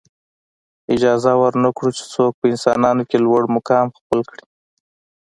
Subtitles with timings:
[0.95, 4.43] اجازه ورنه کړو چې څوک په انسانانو کې لوړ مقام خپل کړي.